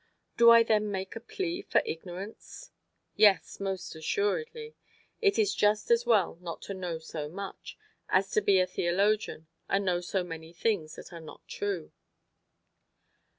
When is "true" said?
11.47-11.91